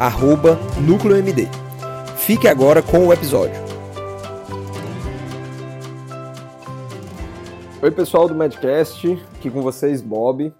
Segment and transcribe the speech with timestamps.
[0.00, 1.46] arroba NúcleoMD.
[2.16, 3.60] Fique agora com o episódio.
[7.82, 10.54] Oi pessoal do Medcast, aqui com vocês Bob.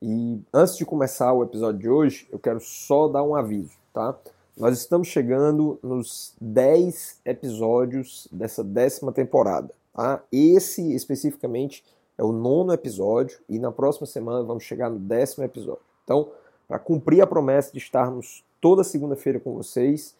[0.00, 4.16] E antes de começar o episódio de hoje, eu quero só dar um aviso, tá?
[4.56, 10.22] Nós estamos chegando nos 10 episódios dessa décima temporada, tá?
[10.30, 11.84] Esse especificamente
[12.16, 15.82] é o nono episódio e na próxima semana vamos chegar no décimo episódio.
[16.04, 16.28] Então,
[16.68, 20.16] para cumprir a promessa de estarmos toda segunda-feira com vocês,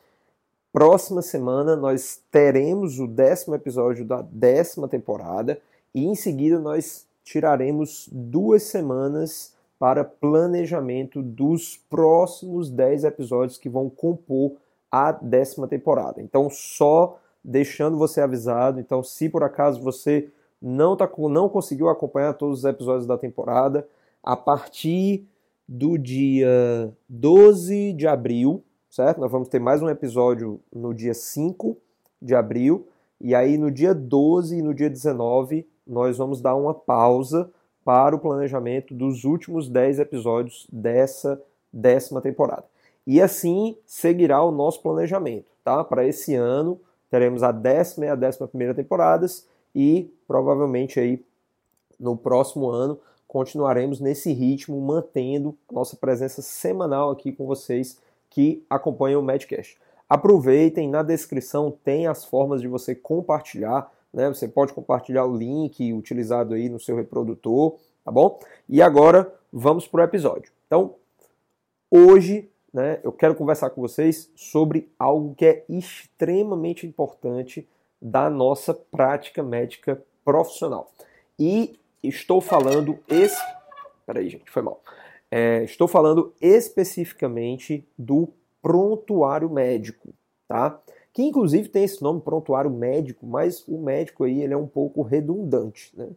[0.70, 5.58] próxima semana nós teremos o décimo episódio da décima temporada
[5.94, 13.88] e em seguida nós tiraremos duas semanas para planejamento dos próximos 10 episódios que vão
[13.88, 14.56] compor
[14.92, 16.20] a décima temporada.
[16.20, 18.78] Então, só deixando você avisado.
[18.78, 20.28] Então, se por acaso você
[20.60, 23.88] não, tá, não conseguiu acompanhar todos os episódios da temporada,
[24.22, 25.26] a partir
[25.68, 29.20] do dia 12 de abril, certo?
[29.20, 31.76] Nós vamos ter mais um episódio no dia 5
[32.20, 32.86] de abril.
[33.20, 37.50] E aí, no dia 12 e no dia 19, nós vamos dar uma pausa
[37.84, 41.40] para o planejamento dos últimos 10 episódios dessa
[41.72, 42.64] décima temporada.
[43.06, 45.84] E assim seguirá o nosso planejamento, tá?
[45.84, 51.22] Para esse ano teremos a décima e a décima primeira temporadas e provavelmente aí
[52.00, 52.98] no próximo ano
[53.34, 57.98] continuaremos nesse ritmo, mantendo nossa presença semanal aqui com vocês
[58.30, 59.76] que acompanham o Medcast.
[60.08, 64.28] Aproveitem, na descrição tem as formas de você compartilhar né?
[64.28, 68.38] Você pode compartilhar o link utilizado aí no seu reprodutor, tá bom?
[68.68, 70.52] E agora vamos para o episódio.
[70.66, 70.94] Então,
[71.90, 77.68] hoje, né, eu quero conversar com vocês sobre algo que é extremamente importante
[78.00, 80.90] da nossa prática médica profissional.
[81.38, 81.76] E
[82.08, 83.40] estou falando esse,
[84.06, 84.80] peraí, gente, foi mal.
[85.30, 88.28] É, estou falando especificamente do
[88.62, 90.14] prontuário médico,
[90.46, 90.80] tá?
[91.14, 95.00] que inclusive tem esse nome prontuário médico, mas o médico aí ele é um pouco
[95.00, 96.08] redundante, né?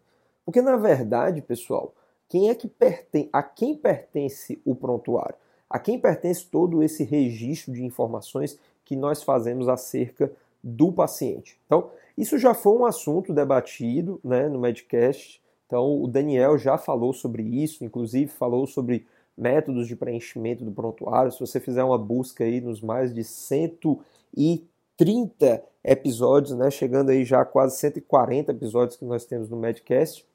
[0.43, 1.93] Porque na verdade, pessoal,
[2.27, 5.35] quem é que pertence, a quem pertence o prontuário?
[5.69, 10.31] A quem pertence todo esse registro de informações que nós fazemos acerca
[10.63, 11.59] do paciente?
[11.67, 15.39] Então, isso já foi um assunto debatido né, no Medcast.
[15.67, 19.05] Então, o Daniel já falou sobre isso, inclusive falou sobre
[19.37, 21.31] métodos de preenchimento do prontuário.
[21.31, 24.65] Se você fizer uma busca aí nos mais de 130
[24.97, 30.25] 30 episódios, né, chegando aí já a quase 140 episódios que nós temos no Medcast,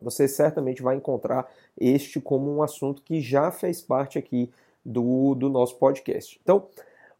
[0.00, 4.48] você certamente vai encontrar este como um assunto que já fez parte aqui
[4.84, 6.40] do, do nosso podcast.
[6.40, 6.66] Então,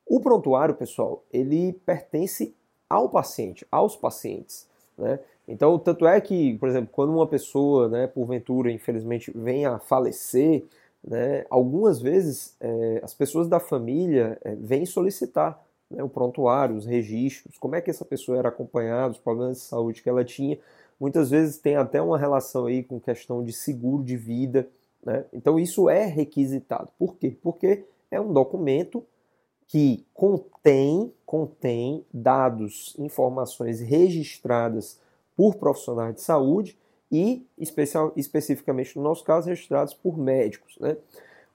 [0.06, 2.54] o prontuário, pessoal, ele pertence
[2.88, 4.66] ao paciente, aos pacientes.
[4.96, 5.18] Né?
[5.48, 10.66] Então, tanto é que, por exemplo, quando uma pessoa, né, porventura, infelizmente, vem a falecer,
[11.02, 15.58] né, algumas vezes é, as pessoas da família é, vêm solicitar
[15.90, 19.62] né, o prontuário, os registros, como é que essa pessoa era acompanhada, os problemas de
[19.62, 20.58] saúde que ela tinha.
[21.00, 24.68] Muitas vezes tem até uma relação aí com questão de seguro de vida.
[25.02, 25.24] Né?
[25.32, 26.90] Então isso é requisitado.
[26.98, 27.34] Por quê?
[27.42, 29.02] Porque é um documento
[29.66, 34.98] que contém, contém dados, informações registradas
[35.38, 36.76] por profissionais de saúde
[37.12, 40.76] e especial, especificamente no nosso caso registrados por médicos.
[40.80, 40.96] Né?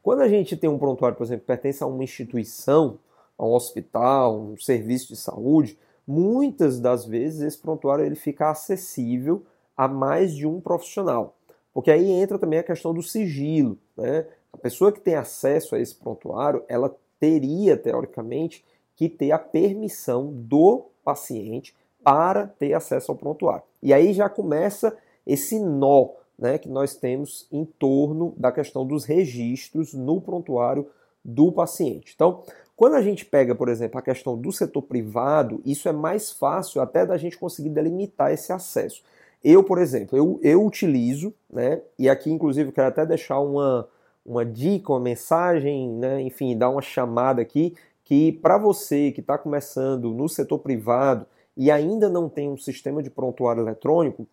[0.02, 2.98] Quando a gente tem um prontuário, por exemplo, que pertence a uma instituição,
[3.38, 5.78] a um hospital, um serviço de saúde,
[6.08, 9.44] muitas das vezes esse prontuário ele fica acessível
[9.76, 11.36] a mais de um profissional.
[11.74, 13.78] Porque aí entra também a questão do sigilo.
[13.98, 14.26] Né?
[14.54, 18.64] A pessoa que tem acesso a esse prontuário, ela teria, teoricamente,
[18.96, 23.64] que ter a permissão do paciente para ter acesso ao prontuário.
[23.82, 24.96] E aí já começa
[25.26, 30.88] esse nó né, que nós temos em torno da questão dos registros no prontuário
[31.24, 32.12] do paciente.
[32.14, 32.44] Então,
[32.76, 36.82] quando a gente pega, por exemplo, a questão do setor privado, isso é mais fácil
[36.82, 39.04] até da gente conseguir delimitar esse acesso.
[39.44, 43.88] Eu, por exemplo, eu, eu utilizo, né, e aqui inclusive quero até deixar uma,
[44.26, 49.38] uma dica, uma mensagem, né, enfim, dar uma chamada aqui, que para você que está
[49.38, 54.28] começando no setor privado e ainda não tem um sistema de prontuário eletrônico,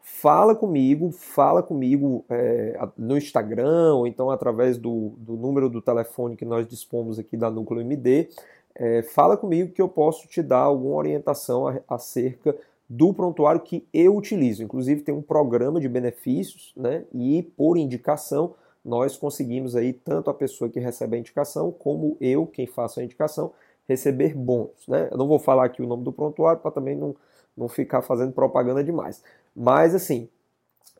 [0.00, 6.36] fala comigo, fala comigo é, no Instagram ou então através do, do, número do telefone
[6.36, 8.28] que nós dispomos aqui da Núcleo MD.
[8.74, 12.54] É, fala comigo que eu posso te dar alguma orientação acerca
[12.88, 14.62] do prontuário que eu utilizo.
[14.62, 17.04] Inclusive tem um programa de benefícios, né?
[17.14, 18.54] E por indicação
[18.84, 23.04] nós conseguimos aí tanto a pessoa que recebe a indicação como eu, quem faço a
[23.04, 23.52] indicação,
[23.88, 25.08] receber bônus, né?
[25.10, 27.14] Eu não vou falar aqui o nome do prontuário para também não,
[27.56, 29.22] não ficar fazendo propaganda demais.
[29.54, 30.28] Mas assim,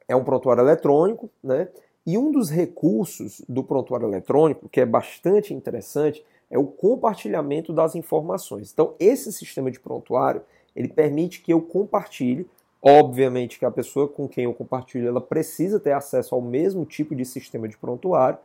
[0.07, 1.69] é um prontuário eletrônico, né?
[2.07, 7.95] E um dos recursos do prontuário eletrônico, que é bastante interessante, é o compartilhamento das
[7.95, 8.71] informações.
[8.71, 10.43] Então, esse sistema de prontuário,
[10.77, 12.47] ele permite que eu compartilhe
[12.87, 17.17] Obviamente que a pessoa com quem eu compartilho, ela precisa ter acesso ao mesmo tipo
[17.17, 18.39] de sistema de prontuário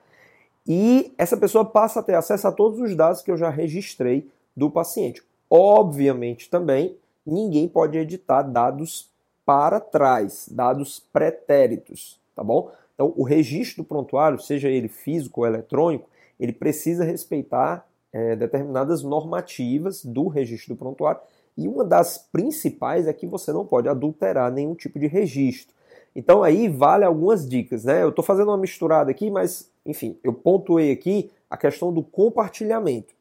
[0.69, 4.30] e essa pessoa passa a ter acesso a todos os dados que eu já registrei
[4.56, 5.24] do paciente.
[5.50, 6.95] Obviamente também,
[7.25, 9.10] ninguém pode editar dados
[9.44, 12.71] para trás, dados pretéritos, tá bom?
[12.94, 16.07] Então, o registro do prontuário, seja ele físico ou eletrônico,
[16.39, 21.21] ele precisa respeitar é, determinadas normativas do registro do prontuário
[21.57, 25.75] e uma das principais é que você não pode adulterar nenhum tipo de registro.
[26.16, 28.04] Então aí vale algumas dicas, né?
[28.04, 33.13] Eu estou fazendo uma misturada aqui, mas enfim, eu pontuei aqui a questão do compartilhamento.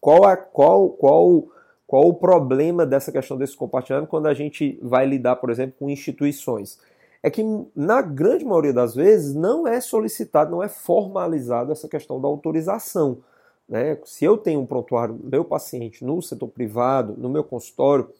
[0.00, 1.44] Qual é qual qual
[1.86, 5.88] qual o problema dessa questão desse compartilhamento quando a gente vai lidar, por exemplo, com
[5.88, 6.78] instituições?
[7.22, 7.42] É que
[7.74, 13.18] na grande maioria das vezes não é solicitado, não é formalizado essa questão da autorização.
[13.66, 13.98] Né?
[14.04, 18.10] Se eu tenho um prontuário meu paciente no setor privado, no meu consultório,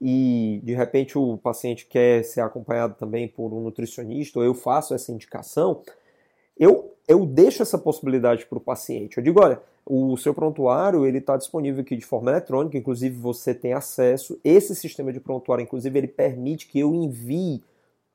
[0.00, 4.94] e de repente o paciente quer ser acompanhado também por um nutricionista, ou eu faço
[4.94, 5.82] essa indicação,
[6.58, 9.18] eu, eu deixo essa possibilidade para o paciente.
[9.18, 13.54] Eu digo, olha, o seu prontuário ele está disponível aqui de forma eletrônica, inclusive você
[13.54, 14.38] tem acesso.
[14.42, 17.62] Esse sistema de prontuário, inclusive, ele permite que eu envie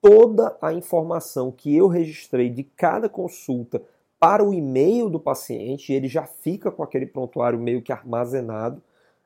[0.02, 3.82] toda a informação que eu registrei de cada consulta
[4.20, 8.82] para o e-mail do paciente, ele já fica com aquele prontuário meio que armazenado.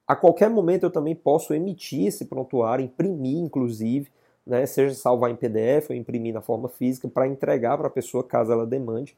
[0.08, 4.12] A qualquer momento eu também posso emitir esse prontuário, imprimir inclusive,
[4.46, 8.24] né, seja salvar em PDF ou imprimir na forma física para entregar para a pessoa
[8.24, 9.16] caso ela demande.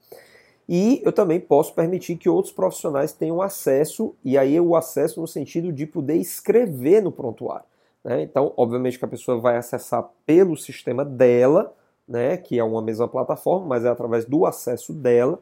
[0.68, 5.28] E eu também posso permitir que outros profissionais tenham acesso, e aí o acesso no
[5.28, 7.66] sentido de poder escrever no prontuário.
[8.04, 8.24] Né?
[8.24, 11.74] Então, obviamente que a pessoa vai acessar pelo sistema dela,
[12.08, 15.40] né, que é uma mesma plataforma, mas é através do acesso dela,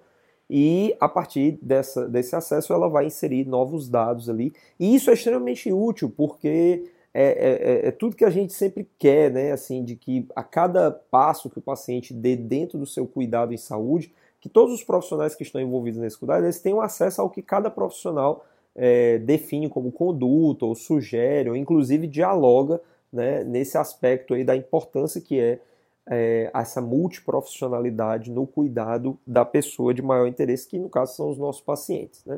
[0.49, 4.53] e a partir dessa, desse acesso ela vai inserir novos dados ali.
[4.79, 8.89] E isso é extremamente útil porque é, é, é, é, tudo que a gente sempre
[8.97, 9.51] quer, né?
[9.51, 13.57] Assim, de que a cada passo que o paciente dê dentro do seu cuidado em
[13.57, 17.41] saúde, que todos os profissionais que estão envolvidos nesse cuidado, eles tenham acesso ao que
[17.41, 18.45] cada profissional
[18.75, 22.81] é, define como conduta, ou sugere, ou inclusive dialoga
[23.11, 25.59] né, nesse aspecto aí da importância que é
[26.05, 31.37] é, essa multiprofissionalidade no cuidado da pessoa de maior interesse, que no caso são os
[31.37, 32.25] nossos pacientes.
[32.25, 32.37] Né?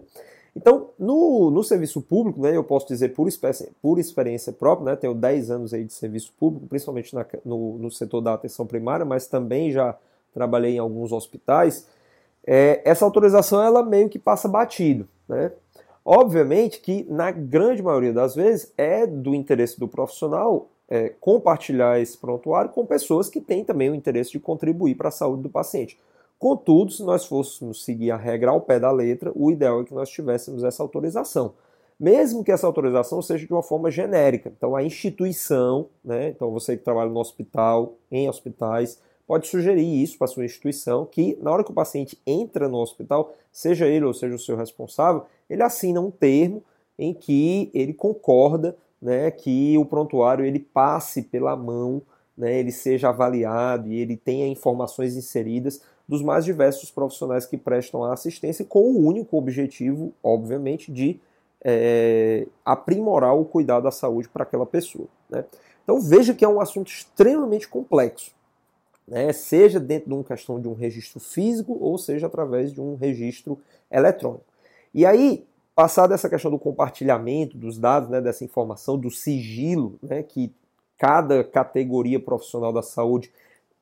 [0.55, 4.95] Então, no, no serviço público, né, eu posso dizer por experiência, por experiência própria, né,
[4.95, 9.03] tenho 10 anos aí de serviço público, principalmente na, no, no setor da atenção primária,
[9.03, 9.97] mas também já
[10.31, 11.87] trabalhei em alguns hospitais,
[12.45, 15.07] é, essa autorização ela meio que passa batido.
[15.27, 15.51] Né?
[16.03, 22.17] Obviamente que, na grande maioria das vezes, é do interesse do profissional é, compartilhar esse
[22.17, 25.99] prontuário com pessoas que têm também o interesse de contribuir para a saúde do paciente.
[26.37, 29.93] Contudo, se nós fôssemos seguir a regra ao pé da letra, o ideal é que
[29.93, 31.53] nós tivéssemos essa autorização.
[31.99, 34.51] Mesmo que essa autorização seja de uma forma genérica.
[34.55, 40.17] Então, a instituição, né, então você que trabalha no hospital, em hospitais, pode sugerir isso
[40.17, 44.13] para sua instituição, que na hora que o paciente entra no hospital, seja ele ou
[44.13, 46.63] seja o seu responsável, ele assina um termo
[46.97, 52.01] em que ele concorda né, que o prontuário ele passe pela mão,
[52.37, 58.03] né, ele seja avaliado e ele tenha informações inseridas dos mais diversos profissionais que prestam
[58.03, 61.19] a assistência, com o único objetivo, obviamente, de
[61.63, 65.07] é, aprimorar o cuidado da saúde para aquela pessoa.
[65.29, 65.43] Né?
[65.83, 68.31] Então veja que é um assunto extremamente complexo,
[69.07, 69.31] né?
[69.33, 73.59] seja dentro de uma questão de um registro físico ou seja através de um registro
[73.91, 74.45] eletrônico.
[74.93, 75.45] E aí,
[75.75, 80.49] Passada essa questão do compartilhamento dos dados, né, dessa informação, do sigilo, né, que
[80.97, 83.29] cada categoria profissional da saúde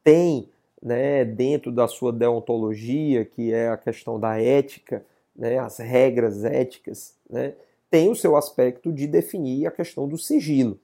[0.03, 0.49] tem
[0.81, 7.13] né, dentro da sua deontologia, que é a questão da ética, né, as regras éticas,
[7.29, 7.53] né,
[7.91, 10.79] tem o seu aspecto de definir a questão do sigilo.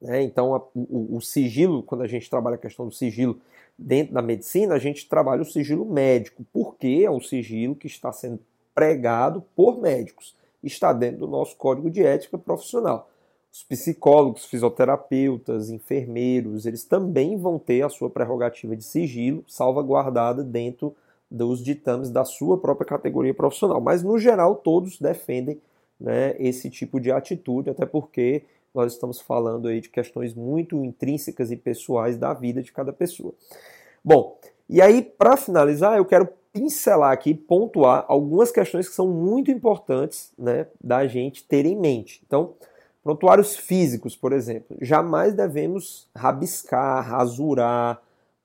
[0.00, 0.20] Né?
[0.24, 3.40] Então, a, o, o, sigilo, quando a gente trabalha a questão do sigilo
[3.78, 8.12] dentro da medicina, a gente trabalha o sigilo médico, porque é um sigilo que está
[8.12, 8.40] sendo
[8.74, 10.36] pregado por médicos.
[10.62, 13.08] Está dentro do nosso código de ética profissional.
[13.52, 20.94] Os psicólogos, fisioterapeutas, enfermeiros, eles também vão ter a sua prerrogativa de sigilo salvaguardada dentro
[21.30, 23.80] dos ditames da sua própria categoria profissional.
[23.80, 25.60] Mas, no geral, todos defendem
[26.00, 28.42] né, esse tipo de atitude, até porque
[28.74, 33.32] nós estamos falando aí de questões muito intrínsecas e pessoais da vida de cada pessoa.
[34.04, 34.38] Bom,
[34.68, 40.32] e aí, para finalizar, eu quero pincelar aqui, pontuar algumas questões que são muito importantes
[40.38, 42.22] né, da gente ter em mente.
[42.26, 42.54] Então,
[43.02, 48.00] prontuários físicos, por exemplo, jamais devemos rabiscar, rasurar,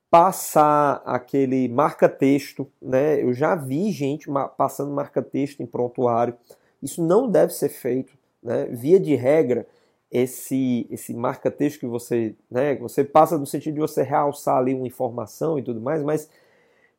[0.10, 2.68] passar aquele marca-texto.
[2.82, 3.24] Né?
[3.24, 6.36] Eu já vi gente passando marca-texto em prontuário.
[6.82, 8.18] Isso não deve ser feito.
[8.42, 8.66] Né?
[8.66, 9.68] Via de regra,
[10.12, 14.88] esse, esse marca-texto que você, né, você passa no sentido de você realçar ali uma
[14.88, 16.30] informação e tudo mais, mas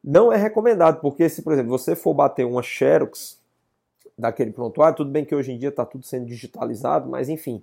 [0.02, 3.38] não é recomendado, porque se, por exemplo, você for bater uma Xerox
[4.16, 7.62] daquele prontuário, tudo bem que hoje em dia está tudo sendo digitalizado, mas enfim,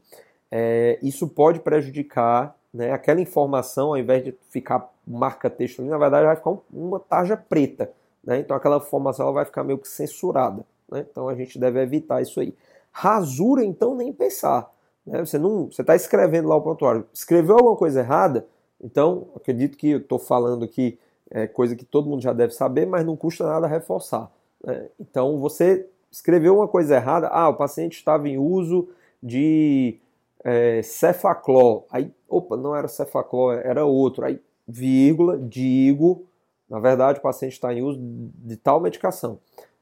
[0.51, 6.25] é, isso pode prejudicar né, aquela informação, ao invés de ficar marca-texto ali, na verdade
[6.25, 7.91] vai ficar uma tarja preta.
[8.23, 10.65] Né, então aquela informação ela vai ficar meio que censurada.
[10.91, 12.53] Né, então a gente deve evitar isso aí.
[12.91, 14.69] Rasura, então, nem pensar.
[15.07, 18.45] Né, você não, você está escrevendo lá o prontuário, escreveu alguma coisa errada,
[18.83, 20.99] então acredito que eu estou falando aqui
[21.29, 24.31] é coisa que todo mundo já deve saber, mas não custa nada reforçar.
[24.63, 24.87] Né?
[24.99, 28.89] Então você escreveu uma coisa errada, ah, o paciente estava em uso
[29.21, 29.99] de
[30.43, 36.25] é, cefaclor, aí, opa, não era cefaclor, era outro, aí, vírgula, digo,
[36.69, 39.39] na verdade o paciente está em uso de tal medicação.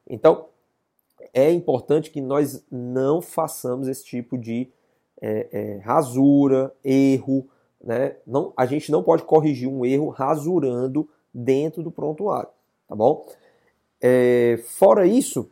[0.07, 0.47] Então,
[1.33, 4.69] é importante que nós não façamos esse tipo de
[5.21, 7.47] é, é, rasura, erro,
[7.83, 8.15] né?
[8.25, 12.49] Não, a gente não pode corrigir um erro rasurando dentro do prontuário,
[12.87, 13.25] tá bom?
[14.01, 15.49] É, fora isso,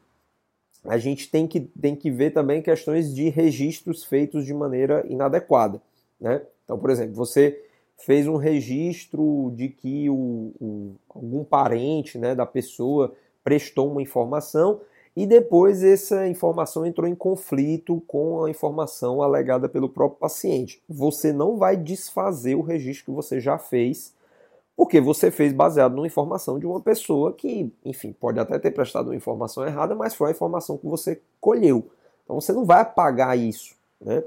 [0.83, 5.81] a gente tem que, tem que ver também questões de registros feitos de maneira inadequada,
[6.19, 6.41] né?
[6.63, 7.61] Então, por exemplo, você
[7.97, 14.81] fez um registro de que o, o, algum parente né, da pessoa prestou uma informação
[15.15, 20.81] e depois essa informação entrou em conflito com a informação alegada pelo próprio paciente.
[20.89, 24.13] Você não vai desfazer o registro que você já fez
[24.75, 29.07] porque você fez baseado numa informação de uma pessoa que, enfim, pode até ter prestado
[29.07, 31.87] uma informação errada, mas foi a informação que você colheu.
[32.23, 33.75] Então você não vai apagar isso.
[34.01, 34.23] Né?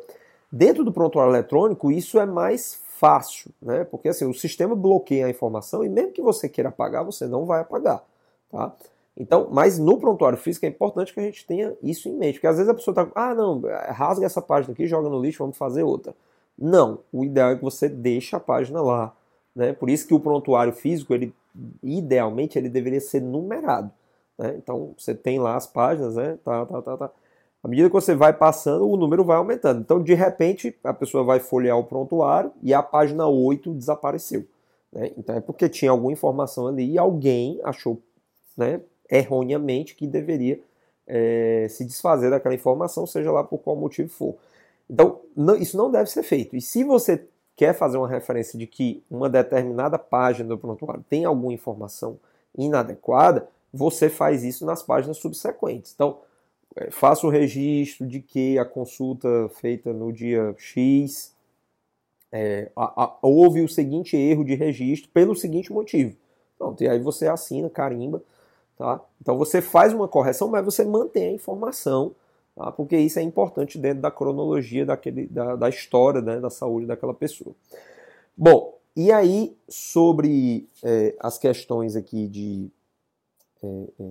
[0.50, 3.84] Dentro do prontuário eletrônico, isso é mais fácil, né?
[3.84, 7.44] porque assim, o sistema bloqueia a informação e mesmo que você queira apagar, você não
[7.44, 8.02] vai apagar.
[8.50, 8.72] Tá?
[9.16, 12.46] Então, mas no prontuário físico é importante que a gente tenha isso em mente, porque
[12.46, 15.56] às vezes a pessoa está, ah, não, rasga essa página aqui, joga no lixo, vamos
[15.56, 16.14] fazer outra.
[16.58, 19.14] Não, o ideal é que você deixe a página lá,
[19.54, 19.72] né?
[19.72, 21.34] Por isso que o prontuário físico, ele
[21.82, 23.90] idealmente, ele deveria ser numerado.
[24.38, 24.54] Né?
[24.58, 26.38] Então você tem lá as páginas, né?
[26.44, 27.10] Tá, tá, tá, tá.
[27.62, 29.80] À medida que você vai passando, o número vai aumentando.
[29.80, 34.46] Então, de repente, a pessoa vai folhear o prontuário e a página 8 desapareceu.
[34.92, 35.10] Né?
[35.16, 38.00] Então é porque tinha alguma informação ali e alguém achou
[38.56, 40.60] né, erroneamente que deveria
[41.06, 44.34] é, se desfazer daquela informação, seja lá por qual motivo for.
[44.88, 46.56] Então, não, isso não deve ser feito.
[46.56, 51.24] E se você quer fazer uma referência de que uma determinada página do prontuário tem
[51.24, 52.18] alguma informação
[52.56, 55.92] inadequada, você faz isso nas páginas subsequentes.
[55.94, 56.18] Então,
[56.76, 61.34] é, faça o registro de que a consulta feita no dia X
[62.30, 66.16] é, a, a, houve o seguinte erro de registro pelo seguinte motivo.
[66.58, 68.22] Pronto, e aí você assina, carimba,
[68.76, 69.00] tá?
[69.20, 72.14] Então você faz uma correção, mas você mantém a informação
[72.56, 72.72] tá?
[72.72, 77.14] porque isso é importante dentro da cronologia daquele, da, da história né, da saúde daquela
[77.14, 77.54] pessoa.
[78.36, 82.70] Bom, e aí sobre é, as questões aqui de
[83.62, 84.04] é, é,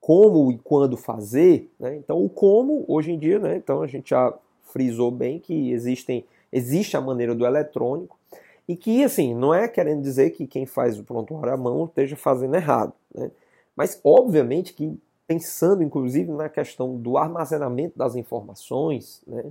[0.00, 1.96] como e quando fazer, né?
[1.96, 3.56] então o como hoje em dia, né?
[3.56, 4.32] então a gente já
[4.64, 8.18] frisou bem que existem, existe a maneira do eletrônico
[8.66, 12.16] e que assim não é querendo dizer que quem faz o prontuário à mão esteja
[12.16, 13.30] fazendo errado, né?
[13.80, 14.94] Mas obviamente que
[15.26, 19.50] pensando inclusive na questão do armazenamento das informações, né,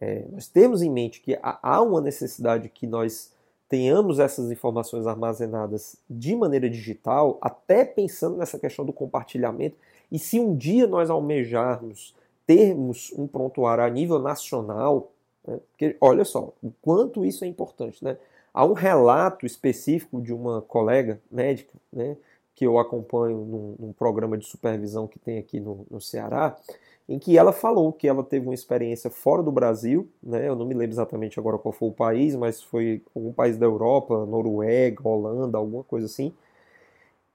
[0.00, 3.32] é, nós temos em mente que há uma necessidade que nós
[3.68, 9.76] tenhamos essas informações armazenadas de maneira digital, até pensando nessa questão do compartilhamento.
[10.12, 12.14] E se um dia nós almejarmos
[12.46, 15.10] termos um prontuário a nível nacional,
[15.44, 18.18] né, porque olha só o quanto isso é importante, né?
[18.54, 22.16] Há um relato específico de uma colega médica, né,
[22.58, 26.56] que eu acompanho num, num programa de supervisão que tem aqui no, no, Ceará,
[27.08, 30.48] em que ela falou que ela teve uma experiência fora do Brasil, né?
[30.48, 33.64] Eu não me lembro exatamente agora qual foi o país, mas foi algum país da
[33.64, 36.34] Europa, Noruega, Holanda, alguma coisa assim.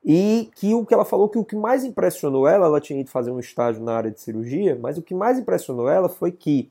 [0.04, 3.10] E que o que ela falou que o que mais impressionou ela, ela tinha ido
[3.10, 6.70] fazer um estágio na área de cirurgia, mas o que mais impressionou ela foi que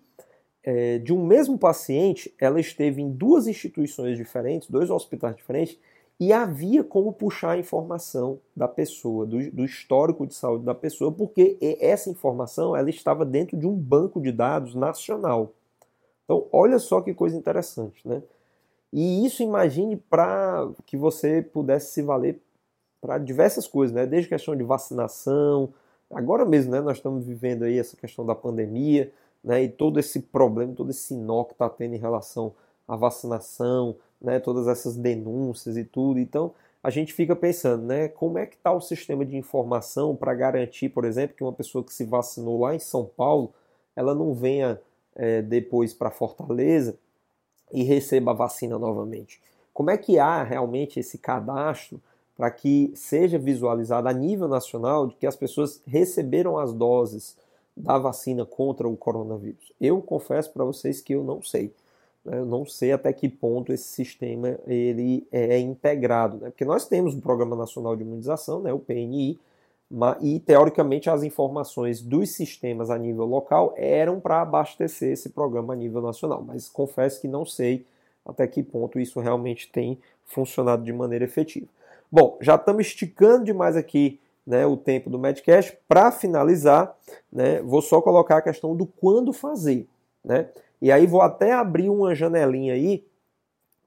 [0.63, 5.79] é, de um mesmo paciente, ela esteve em duas instituições diferentes, dois hospitais diferentes,
[6.21, 11.11] e havia como puxar a informação da pessoa, do, do, histórico de saúde da pessoa,
[11.11, 15.53] porque essa informação ela estava dentro de um banco de dados nacional.
[16.25, 18.23] Então, olha só que coisa interessante, né?
[18.93, 22.41] E isso imagine para que você pudesse se valer
[23.01, 24.07] para diversas coisas, né?
[24.07, 25.73] Desde questão de vacinação,
[26.11, 26.81] agora mesmo, né?
[26.81, 29.65] Nós estamos vivendo aí essa questão da pandemia, né?
[29.65, 32.55] E todo esse problema, todo esse nó que está tendo em relação
[32.87, 36.19] à vacinação, né, todas essas denúncias e tudo.
[36.19, 36.53] Então,
[36.83, 40.89] a gente fica pensando, né, como é que está o sistema de informação para garantir,
[40.89, 43.53] por exemplo, que uma pessoa que se vacinou lá em São Paulo,
[43.95, 44.81] ela não venha
[45.15, 46.97] é, depois para Fortaleza
[47.73, 49.41] e receba a vacina novamente.
[49.73, 52.01] Como é que há realmente esse cadastro
[52.37, 57.37] para que seja visualizado a nível nacional de que as pessoas receberam as doses
[57.77, 59.73] da vacina contra o coronavírus?
[59.81, 61.73] Eu confesso para vocês que eu não sei.
[62.25, 62.39] Né?
[62.39, 66.51] Eu não sei até que ponto esse sistema ele é integrado, né?
[66.51, 69.39] porque nós temos o Programa Nacional de Imunização, né, o PNI,
[70.23, 75.77] e teoricamente as informações dos sistemas a nível local eram para abastecer esse programa a
[75.77, 77.85] nível nacional, mas confesso que não sei
[78.25, 81.67] até que ponto isso realmente tem funcionado de maneira efetiva.
[82.11, 85.77] Bom, já estamos esticando demais aqui né, o tempo do Medcast.
[85.89, 86.97] Para finalizar,
[87.33, 89.87] né, vou só colocar a questão do quando fazer.
[90.25, 90.49] Né?
[90.83, 93.07] E aí vou até abrir uma janelinha aí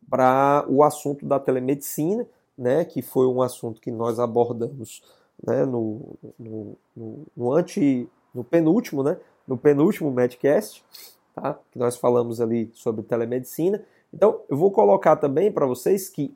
[0.09, 2.25] para o assunto da telemedicina,
[2.57, 5.03] né, que foi um assunto que nós abordamos
[5.45, 10.85] né, no, no, no, no, anti, no penúltimo, né, no penúltimo Medcast,
[11.33, 13.83] tá, que nós falamos ali sobre telemedicina.
[14.13, 16.33] Então, eu vou colocar também para vocês que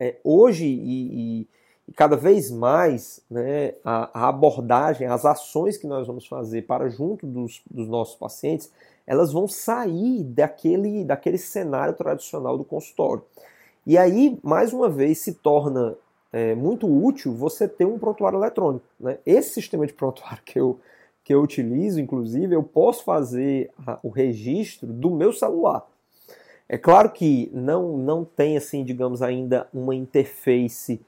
[0.00, 1.48] é, hoje e, e,
[1.86, 6.88] e, cada vez mais né, a, a, abordagem, as ações que nós vamos fazer para
[6.88, 8.72] junto dos, dos nossos pacientes,
[9.08, 13.24] elas vão sair daquele, daquele cenário tradicional do consultório.
[13.86, 15.96] E aí, mais uma vez, se torna
[16.30, 18.84] é, muito útil você ter um prontuário eletrônico.
[19.00, 19.16] Né?
[19.24, 20.78] Esse sistema de prontuário que eu,
[21.24, 25.86] que eu utilizo, inclusive, eu posso fazer a, o registro do meu celular.
[26.68, 31.00] É claro que não, não tem, assim, digamos, ainda uma interface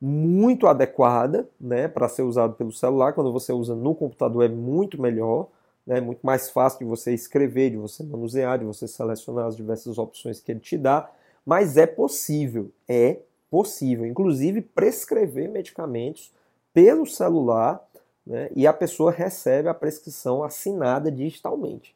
[0.00, 3.12] muito adequada né, para ser usado pelo celular.
[3.12, 5.46] Quando você usa no computador é muito melhor
[5.88, 9.98] é muito mais fácil de você escrever, de você manusear, de você selecionar as diversas
[9.98, 11.10] opções que ele te dá,
[11.44, 13.18] mas é possível, é
[13.50, 16.32] possível, inclusive prescrever medicamentos
[16.72, 17.86] pelo celular
[18.26, 21.94] né, e a pessoa recebe a prescrição assinada digitalmente.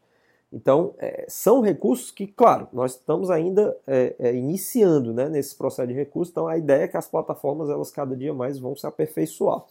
[0.53, 5.89] Então, é, são recursos que, claro, nós estamos ainda é, é, iniciando né, nesse processo
[5.89, 8.87] de recurso, então a ideia é que as plataformas, elas cada dia mais vão se
[8.87, 9.63] aperfeiçoar.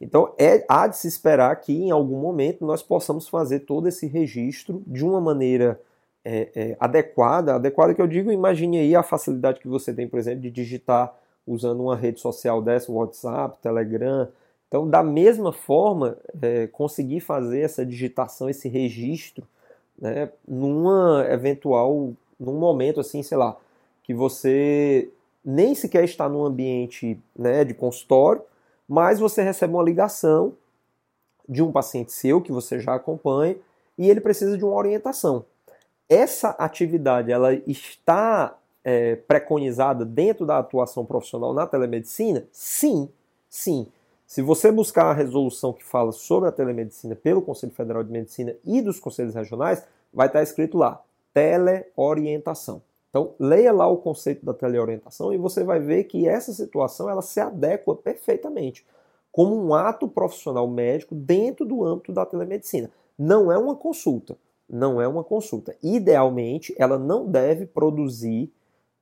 [0.00, 4.06] Então, é, há de se esperar que em algum momento nós possamos fazer todo esse
[4.06, 5.80] registro de uma maneira
[6.24, 7.54] é, é, adequada.
[7.54, 11.14] Adequada que eu digo, imagine aí a facilidade que você tem, por exemplo, de digitar
[11.46, 14.28] usando uma rede social dessa, WhatsApp, Telegram.
[14.68, 19.46] Então, da mesma forma, é, conseguir fazer essa digitação, esse registro,
[19.98, 23.56] né, numa eventual, num momento assim, sei lá,
[24.02, 25.08] que você
[25.44, 28.42] nem sequer está num ambiente né, de consultório,
[28.88, 30.54] mas você recebe uma ligação
[31.48, 33.56] de um paciente seu que você já acompanha
[33.96, 35.44] e ele precisa de uma orientação.
[36.08, 42.46] Essa atividade ela está é, preconizada dentro da atuação profissional na telemedicina?
[42.52, 43.08] Sim,
[43.48, 43.88] sim.
[44.26, 48.54] Se você buscar a resolução que fala sobre a telemedicina pelo Conselho Federal de Medicina
[48.64, 52.82] e dos conselhos regionais, vai estar escrito lá: teleorientação.
[53.10, 57.22] Então, leia lá o conceito da teleorientação e você vai ver que essa situação ela
[57.22, 58.84] se adequa perfeitamente
[59.36, 62.90] como um ato profissional médico dentro do âmbito da telemedicina.
[63.18, 65.76] Não é uma consulta, não é uma consulta.
[65.82, 68.50] Idealmente, ela não deve produzir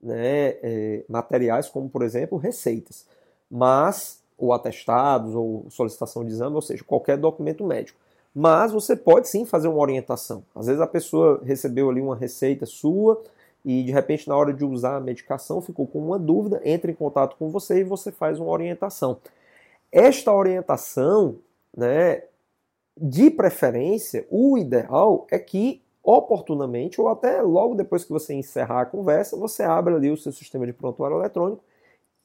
[0.02, 3.06] né, é, materiais como, por exemplo, receitas,
[3.48, 7.98] mas ou atestados ou solicitação de exame, ou seja, qualquer documento médico.
[8.34, 10.42] Mas você pode sim fazer uma orientação.
[10.52, 13.22] Às vezes a pessoa recebeu ali uma receita sua
[13.64, 16.94] e de repente na hora de usar a medicação ficou com uma dúvida, entra em
[16.94, 19.18] contato com você e você faz uma orientação.
[19.90, 21.38] Esta orientação,
[21.74, 22.24] né,
[23.00, 28.86] de preferência, o ideal é que oportunamente ou até logo depois que você encerrar a
[28.86, 31.64] conversa, você abre ali o seu sistema de prontuário eletrônico,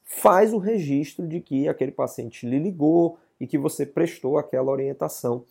[0.04, 5.44] faz o registro de que aquele paciente lhe ligou e que você prestou aquela orientação.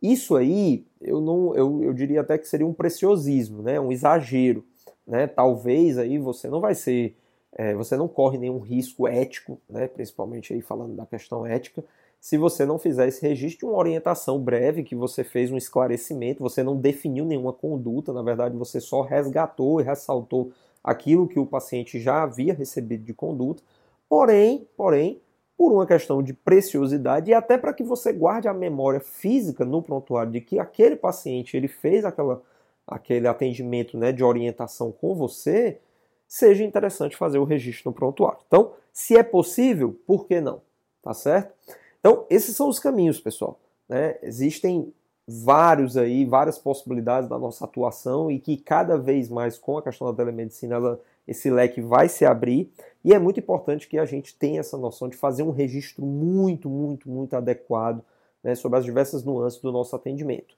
[0.00, 4.64] Isso aí, eu não, eu, eu diria até que seria um preciosismo, né, um exagero
[5.06, 5.26] né?
[5.26, 7.16] Talvez aí você não vai ser,
[7.52, 9.86] é, você não corre nenhum risco ético, né?
[9.86, 11.84] Principalmente aí falando da questão ética,
[12.20, 16.42] se você não fizer esse registro de uma orientação breve, que você fez um esclarecimento,
[16.42, 20.50] você não definiu nenhuma conduta, na verdade você só resgatou e ressaltou
[20.82, 23.62] aquilo que o paciente já havia recebido de conduta,
[24.08, 25.20] porém, porém,
[25.56, 29.82] por uma questão de preciosidade e até para que você guarde a memória física no
[29.82, 32.42] prontuário de que aquele paciente ele fez aquela,
[32.86, 35.80] aquele atendimento né, de orientação com você,
[36.26, 38.40] seja interessante fazer o registro no prontuário.
[38.46, 40.60] Então, se é possível, por que não?
[41.02, 41.52] Tá certo?
[42.00, 43.58] Então, esses são os caminhos, pessoal.
[43.88, 44.16] Né?
[44.22, 44.92] Existem
[45.26, 50.06] vários aí, várias possibilidades da nossa atuação e que cada vez mais com a questão
[50.06, 52.70] da telemedicina ela, esse leque vai se abrir
[53.02, 56.68] e é muito importante que a gente tenha essa noção de fazer um registro muito,
[56.68, 58.02] muito, muito adequado
[58.42, 60.54] né, sobre as diversas nuances do nosso atendimento.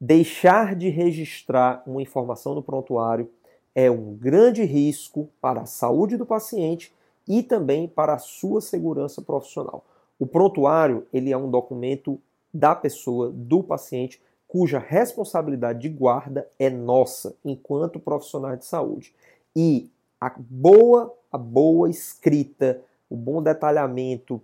[0.00, 3.30] Deixar de registrar uma informação no prontuário
[3.74, 6.92] é um grande risco para a saúde do paciente
[7.26, 9.84] e também para a sua segurança profissional.
[10.18, 12.20] O prontuário ele é um documento
[12.52, 19.14] da pessoa, do paciente, cuja responsabilidade de guarda é nossa, enquanto profissionais de saúde.
[19.54, 24.42] E a boa, a boa escrita, o bom detalhamento,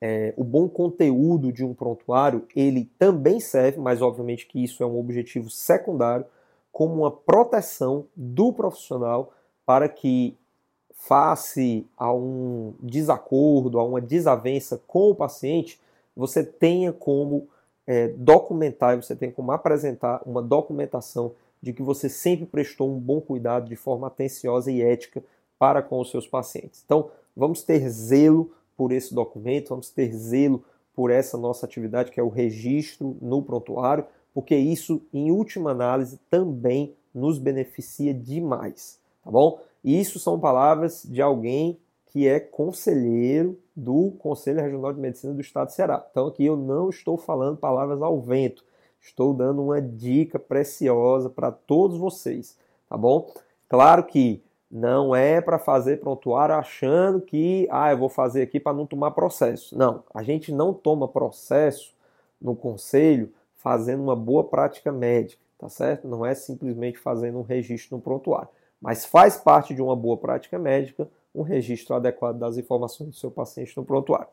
[0.00, 4.86] é, o bom conteúdo de um prontuário, ele também serve, mas obviamente que isso é
[4.86, 6.26] um objetivo secundário,
[6.72, 9.32] como uma proteção do profissional
[9.64, 10.36] para que
[10.94, 15.80] face a um desacordo, a uma desavença com o paciente,
[16.14, 17.48] você tenha como
[17.86, 23.20] é, documentar, você tem como apresentar uma documentação de que você sempre prestou um bom
[23.20, 25.22] cuidado de forma atenciosa e ética
[25.58, 26.82] para com os seus pacientes.
[26.84, 28.50] Então, vamos ter zelo
[28.80, 30.64] por esse documento, vamos ter zelo
[30.94, 36.18] por essa nossa atividade, que é o registro no prontuário, porque isso, em última análise,
[36.30, 39.60] também nos beneficia demais, tá bom?
[39.84, 45.66] Isso são palavras de alguém que é conselheiro do Conselho Regional de Medicina do Estado
[45.66, 46.06] de Ceará.
[46.10, 48.64] Então aqui eu não estou falando palavras ao vento,
[48.98, 52.56] estou dando uma dica preciosa para todos vocês,
[52.88, 53.30] tá bom?
[53.68, 58.76] Claro que não é para fazer prontuário achando que, ah, eu vou fazer aqui para
[58.76, 59.76] não tomar processo.
[59.76, 61.92] Não, a gente não toma processo
[62.40, 66.06] no conselho fazendo uma boa prática médica, tá certo?
[66.06, 68.48] Não é simplesmente fazendo um registro no prontuário
[68.80, 73.30] mas faz parte de uma boa prática médica um registro adequado das informações do seu
[73.30, 74.26] paciente no prontuário.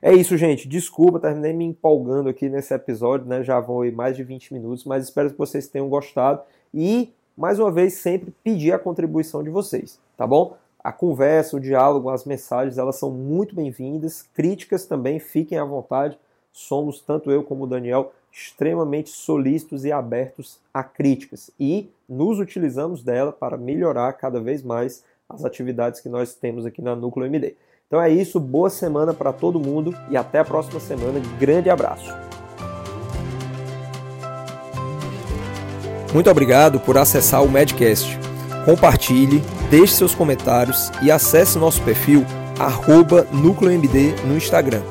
[0.00, 0.68] É isso, gente.
[0.68, 3.42] Desculpa, terminei me empolgando aqui nesse episódio, né?
[3.42, 7.58] Já vão aí mais de 20 minutos, mas espero que vocês tenham gostado e, mais
[7.58, 10.56] uma vez, sempre pedir a contribuição de vocês, tá bom?
[10.82, 14.28] A conversa, o diálogo, as mensagens, elas são muito bem-vindas.
[14.34, 16.18] Críticas também, fiquem à vontade.
[16.52, 23.02] Somos, tanto eu como o Daniel, extremamente solícitos e abertos a críticas e nos utilizamos
[23.02, 27.54] dela para melhorar cada vez mais as atividades que nós temos aqui na Núcleo MD.
[27.86, 31.20] Então é isso, boa semana para todo mundo e até a próxima semana.
[31.38, 32.12] Grande abraço.
[36.14, 38.16] Muito obrigado por acessar o Medcast.
[38.64, 42.24] Compartilhe, deixe seus comentários e acesse nosso perfil
[43.32, 44.82] NúcleoMD no Instagram.